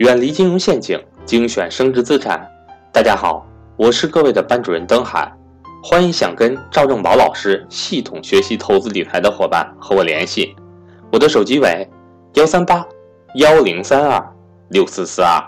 [0.00, 2.40] 远离金融陷阱，精选升值资产。
[2.90, 5.30] 大家好，我是各位的班主任登海，
[5.82, 10.56] 欢迎想跟赵正宝老师系统学习投资理财的伙伴和我联系，
[11.12, 11.86] 我的手机为
[12.32, 12.82] 幺三八
[13.34, 14.26] 幺零三二
[14.70, 15.38] 六四四二，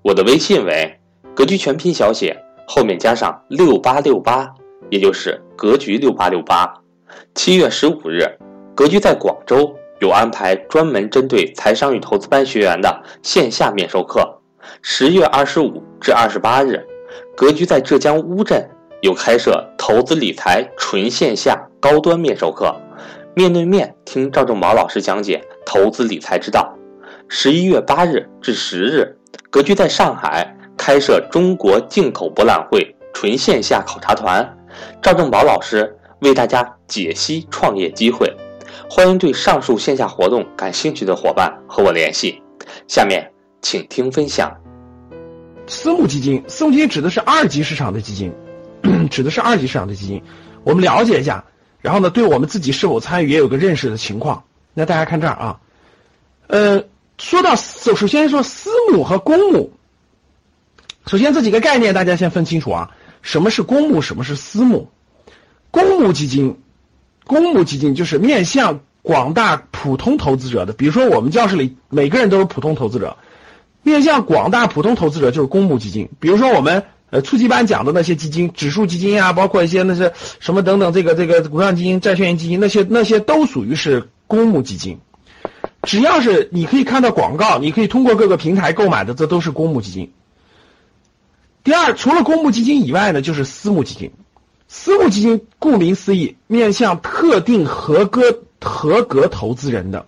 [0.00, 0.98] 我的微信为
[1.34, 2.34] 格局全拼小写
[2.66, 4.50] 后面加上六八六八，
[4.88, 6.72] 也就是格局六八六八。
[7.34, 8.26] 七月十五日，
[8.74, 9.76] 格局在广州。
[10.02, 14.40] 有安排专门针对财商与投资班学员的线下面授课。
[14.82, 16.84] 十月二十五至二十八日，
[17.36, 18.68] 格局在浙江乌镇
[19.00, 22.74] 有开设投资理财纯线下高端面授课，
[23.36, 26.76] 面对面听赵正宝老师讲解投资理财之道。
[27.28, 29.16] 十一月八日至十日，
[29.50, 34.58] 格局在上海开设中国进口博览会纯线下考察团，
[35.00, 38.28] 赵正宝老师为大家解析创业机会。
[38.88, 42.40] 欢迎对上述线下活动感兴趣的伙伴和我联系。
[42.88, 44.54] 下面请听分享。
[45.66, 48.32] 私募基金，私募基金指的是二级市场的基金，
[49.10, 50.22] 指的是二级市场的基金。
[50.64, 51.44] 我们了解一下，
[51.80, 54.42] 然后呢，对我们自己是否参与也有个认识的情况。
[54.74, 55.60] 那大家看这儿啊，
[56.48, 56.82] 呃，
[57.18, 59.72] 说到首首先说私募和公募，
[61.06, 62.90] 首先这几个概念大家先分清楚啊，
[63.22, 64.88] 什么是公募，什么是私募？
[65.70, 66.58] 公募基金。
[67.26, 73.16] 公募基金就是面向广大普通投资者的，比如说我们教室里每个人都是普通投资者，
[73.82, 76.08] 面向广大普通投资者就是公募基金。
[76.20, 84.98] 比如说我们呃初级班讲的那些基金，指数基金啊，包括一些那些什么等等，这个这个股票基金、债券型基金，那些那些都属于是公募基金。
[85.82, 90.12] 只要是你可以看到广告，你可以通过各个平台购买的，这都是公募基金。
[91.64, 94.12] 第二，除了公募基金以外呢，就是私募基金。
[94.74, 100.06] 私募基金顾名思义，面向特定合格合格投资人的。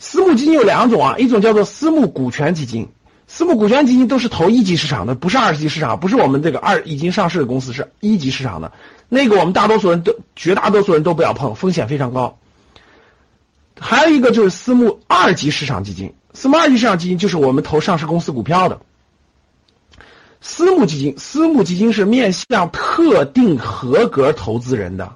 [0.00, 2.88] 私募基金有两种啊，一种叫做私募股权基金，
[3.28, 8.72] 私募股权基金都是投一级市场的，不是二级市场，不是我们这个二已经上市的公司，是一级市场的。
[9.08, 12.36] 那个我们大多数人都绝大多数人都不要碰，风险非常高。
[13.78, 18.80] 还有一个就是私募二级市场基金，私募二级市场基金就是我们投上市公司股票的。
[20.46, 25.10] 私募基金，私募基金是面向特定合格投资人的，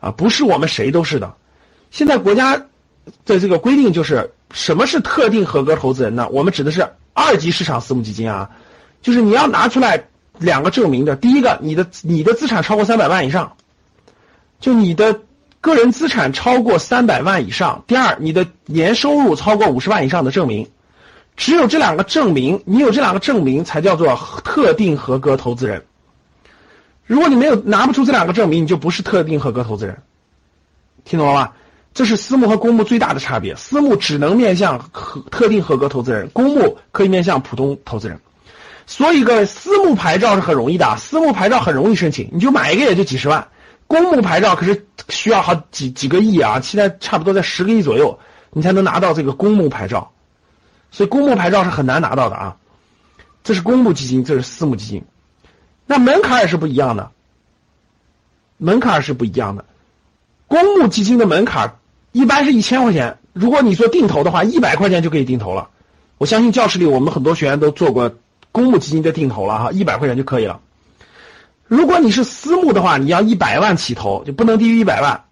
[0.00, 1.32] 啊，不是我们谁都是的。
[1.92, 2.56] 现在国家
[3.24, 6.28] 的这个规定就是，什么是特定合格投资人呢？
[6.32, 8.50] 我们指的是二级市场私募基金啊，
[9.00, 10.08] 就是你要拿出来
[10.38, 11.14] 两个证明的。
[11.14, 13.56] 第一个，你的你的资产超过三百万以上，
[14.58, 15.20] 就你的
[15.60, 17.84] 个人资产超过三百万以上。
[17.86, 20.68] 第二，你的年收入超过五十万以上的证明。
[21.36, 25.84] 只有这两个证明，你有这两个证明才叫做特定合格投资人。
[27.04, 29.96] 如果你没有拿不出这两个证明，你就不是特定合格投资人。
[31.04, 31.50] 听懂了吗？
[31.94, 33.54] 这是私募和公募最大的差别。
[33.56, 38.18] 私募只能面向合特定合格投资人，公募可以面向普通投资人。
[38.86, 43.46] 所以各位，私募牌照是很容易的，私募牌照很容易申请，你就买一个也就几十万。
[43.86, 48.18] 公募牌照可是需要好几几个亿啊，现在差不多在十个亿左右，
[48.52, 50.10] 你才能拿到这个公募牌照。
[50.92, 52.56] 所以公募牌照是很难拿到的啊，
[53.42, 55.02] 这是公募基金，这是私募基金，
[55.86, 57.10] 那门槛也是不一样的，
[58.58, 59.64] 门槛是不一样的。
[60.46, 61.78] 公募基金的门槛
[62.12, 65.70] 一般是一千块钱，如果你做定投的话，一百块钱就可以定投了。
[66.18, 68.14] 我相信教室里我们很多学员都做过
[68.52, 70.60] 公募基金的定投了哈，一百块钱就可以了。
[71.66, 75.24] 如果你是私募的话，你要一百万起投，就不能低于一百万，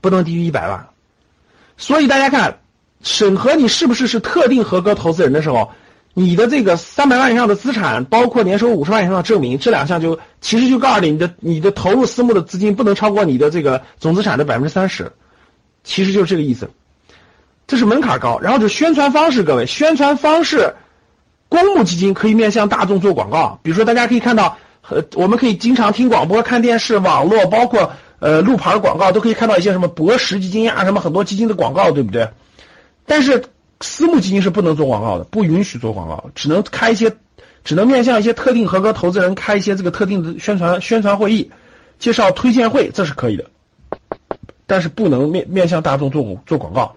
[0.00, 0.88] 不能低于一百万。
[1.76, 2.60] 所以大家看。
[3.02, 5.70] 审核你是不是是特定合格投资人的时候，
[6.14, 15.12] 你的这个三百万以上的资产，包括年收五十万以上的证明，这两项就其实就告诉你，你的你的投入私募的资金不能超过你的这个总资产的百分之三十，
[15.84, 16.70] 其实就是这个意思。
[17.66, 20.74] 这是门槛高，然后是宣传方式，各位，宣传方式，
[21.48, 24.58] 公募基金可以面向大众做广告，比如说大家可以看到，
[24.90, 32.28] 呃，我们可以经常听广播、看电视、网络，包括呃路牌广告，都可以看到一些什么博时基金啊，什么很多基金的广告，对不对？
[33.06, 33.44] 但是
[33.80, 37.16] 私募基金是不能做广告的，不允许做广告，只能开一些，
[37.64, 41.50] 只能面向一些特定合格投资人开一些这个特定的宣传宣传会议，
[41.98, 43.50] 介绍推荐会，这是可以的。
[44.66, 46.94] 但是不能面面向大众做做广告，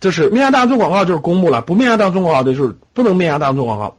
[0.00, 3.96] 这是面向大众做广告就是公募了，不面向大众广告的就是不能面向大众做广告。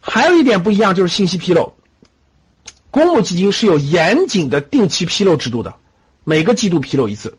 [0.00, 1.72] 还有一点不一样就是信息披露，
[2.90, 5.74] 公募基金是有严谨的定期披露制度的，
[6.22, 7.38] 每个季度披露一次。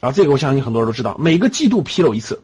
[0.00, 2.42] 啊，这个我相信很多人都知道，每个季度披露一次，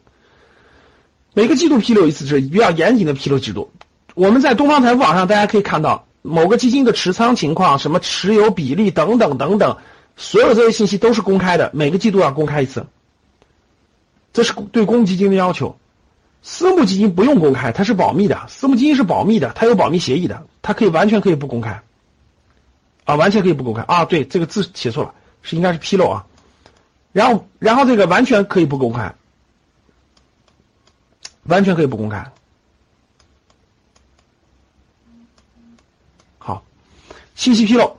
[1.35, 3.71] 每个季度披露一次是比较严谨的披露制度。
[4.15, 9.77] 我们在东方财富网上，大家可以看到某个基金的持仓情况、什么持有比例等等等等，
[10.17, 12.87] 所有这些信息都是公开的，每个季度要公开一次。
[14.33, 15.77] 这是对公募基金的要求。
[16.45, 21.83] 私募基金不用公开，它是保密的，私募基金是保密的，它有保密协议的，它可以完全可以不公开，
[23.05, 26.27] 啊，完全可以不公开啊，对，这个字写错了，是应该是披露啊，
[27.13, 29.15] 然后然后这个完全可以不公开，
[31.45, 32.33] 完全可以不公开，
[36.39, 36.65] 好，
[37.35, 37.99] 信息披露，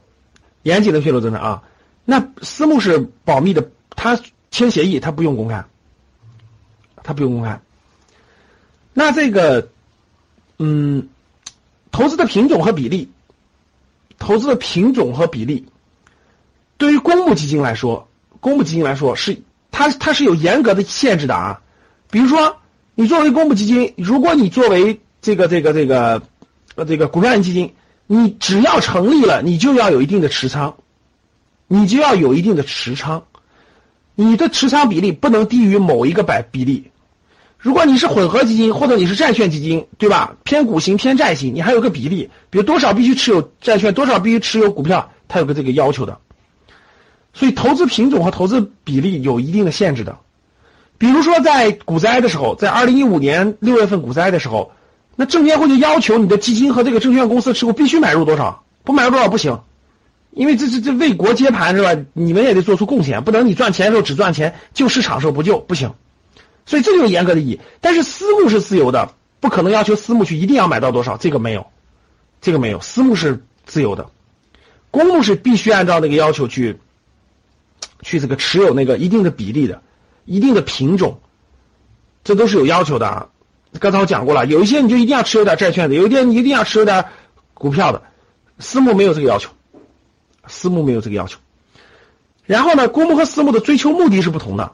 [0.64, 1.64] 严谨的披露真的啊，
[2.06, 4.20] 那私募是保密的，他
[4.50, 5.64] 签协议，他不用公开，
[7.04, 7.62] 他不用公开。
[8.94, 9.70] 那这个，
[10.58, 11.10] 嗯，
[11.92, 13.12] 投资的品种和比例，
[14.18, 15.68] 投资的品种和比例，
[16.78, 18.08] 对于公募基金来说，
[18.44, 19.42] 公募基金来说是
[19.72, 21.62] 它它是有严格的限制的啊。
[22.12, 22.58] 比如说，
[22.94, 26.22] 你作为公募基金，如果你作为这个这个这个
[26.76, 27.74] 呃这个股票型基金，
[28.06, 30.76] 你只要成立了，你就要有一定的持仓，
[31.68, 33.24] 你就要有一定的持仓，
[34.14, 36.92] 你的持仓比例不能低于某一个百比例。
[37.58, 40.36] 如果你是混合基金或者你是债券基金，对吧？
[40.44, 46.20] 偏股型偏债型，你还有个比例，比如多少必须持有债券，多少必须持有股票，它有个这个要求的。
[47.34, 50.18] 所以投资品种和投资比例有一定的限制的。
[50.98, 54.72] 比如说在股灾的时候，在二零一五年六月份股灾的时候，
[55.16, 59.60] 那证监会就要求你的基金和这个证券公司持股必须买入多少，不买入多少不行，
[60.32, 61.96] 因为这这这为国接盘是吧？
[62.14, 65.94] 你们也得做出贡献，不能你赚钱的时候只赚钱，救市场时候不救，不行。
[66.66, 71.68] 所以这就是严格的意义，但是私募是自由的，不可能要求私募去一定要买到多少，这个没有，
[72.40, 74.08] 这个没有，私募是自由的，
[74.90, 76.80] 公募是必须按照那个要求去，
[78.04, 79.82] 去这个持有那个一定的比例的，
[80.26, 81.20] 一定的品种，
[82.24, 83.30] 这都是有要求的啊。
[83.80, 87.06] 刚才我讲过了，有一些你就一定要持有点债券的，有一些你一定要持有点
[87.56, 88.04] 股票的，
[88.60, 89.50] 私募没有这个要求，
[90.46, 91.40] 私募没有这个要求。
[92.46, 94.74] 然后呢，公募和私募的追求目的是不同的。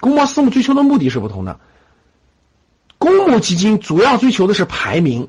[0.00, 1.60] 公募私募追求的目的是不同的。
[2.98, 5.28] 公募基金主要追求的是排名，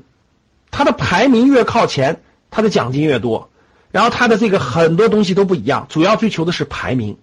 [0.70, 3.50] 它的排名越靠前，它的奖金越多。
[3.90, 7.16] 然后它的这个很多东西都不一样，主要追求的是排名。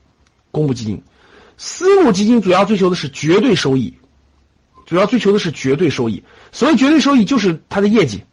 [0.51, 1.03] 公募基金、
[1.57, 3.97] 私募基金主要追求的是绝对收益，
[4.85, 6.23] 主要追求的是绝对收益。
[6.51, 8.23] 所谓绝对收益，就是它的业绩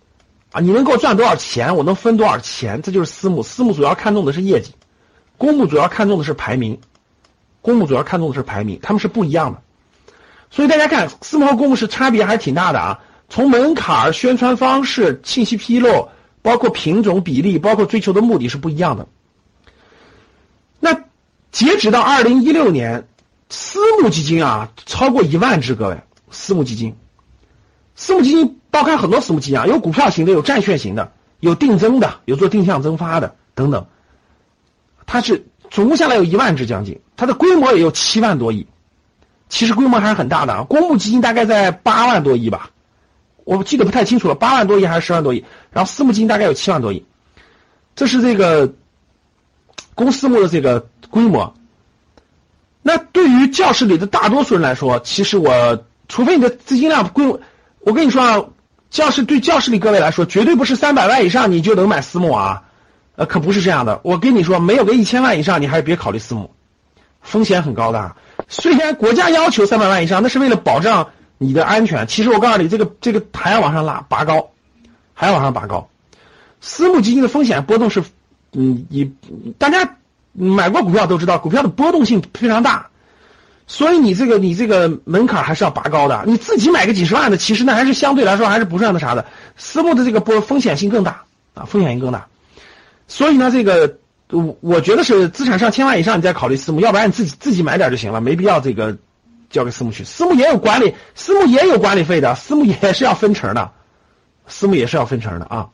[0.53, 3.43] 啊，你能给我赚多少钱，我能分多少钱，这就是私募。
[3.43, 4.73] 私募主要看重的是业绩，
[5.37, 6.79] 公募主要看重的是排名。
[7.61, 9.63] 公募主要看重的是排名，他们是不一样的，
[10.51, 13.01] 所以大家看私募和公募是差别还是挺大的啊。
[13.29, 16.09] 从门槛、宣传方式、信息披露，
[16.43, 19.09] 包括品种比例，包括追求的目的是不一样的。
[20.79, 20.93] 那
[21.51, 23.09] 截止到二零一六年，
[23.49, 25.99] 私募基金啊超过一万只，各位，
[26.31, 26.95] 私募基金，
[27.95, 33.87] 私募基金包含很多私募基金啊，有股票型的，有债券型的，有定增的，有做定向增发的等等，
[35.07, 35.47] 它是。
[35.71, 38.67] 总共下来有一万只将近，它的规模也有七万多亿，
[39.49, 40.67] 其实规模还是很大的啊。
[40.69, 42.72] 公募基金大概在八万多亿吧，
[43.45, 45.45] 我记得不太清楚了，八万多亿还是十万多亿。
[45.71, 47.05] 然后私募基金大概有七万多亿，
[47.97, 48.73] 这是这个
[49.95, 51.55] 公私募的这个规模。
[52.83, 57.39] 那对于教室里的大多数人来说，其实我除非你的资金量规，
[57.81, 58.45] 我跟你说啊，
[58.91, 62.65] 教室对教室里各位来说，绝对不是三百万以上你就能买私募啊。
[63.15, 64.01] 呃，可不是这样的。
[64.05, 66.51] 我跟你说，没有个一千万以上，你还是别考虑私募，
[67.21, 68.17] 风险很高的。
[68.49, 71.11] 虽然国家要求三百万以上，那是为了保障
[71.43, 72.07] 你的安全。
[72.07, 74.51] 其实我告诉你，这个这个还要往上拉，拔高，
[75.15, 75.89] 还要往上拔高。
[76.61, 78.05] 私募基金的风险波动是，
[78.53, 79.13] 嗯，你
[79.59, 79.97] 大家
[80.33, 82.87] 买过股票都知道，股票的波动性非常大，
[83.67, 86.23] 所以你这个你这个门槛还是要拔高的。
[86.27, 89.27] 你自己买个几十万的，其实那还是相对来说还是不算那啥的。
[89.57, 92.29] 私募的这个波风险性更大啊，风险性更大。
[93.09, 93.99] 所以呢，这个
[94.31, 98.97] 我我觉得是资产上千万以上，你再考虑私募，要不然你自己自己买点就行了，没必要这个
[99.53, 100.03] 交给私募去。
[100.03, 103.71] 私募也有管理，私募也有管理费的，私募也是要分成的，
[104.49, 105.69] 私募也是要分成的啊。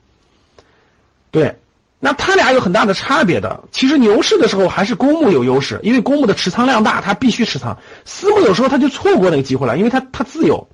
[1.31, 1.59] 对，
[1.99, 3.65] 那他俩有很大的差别的。
[3.73, 7.79] 其实牛市的时候还是公募有优势，因为公募的持仓量大，它必须持仓。
[8.05, 10.69] 私募有时候他就错过那个机会了，因为他他自由，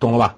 [0.00, 0.36] 懂了吧？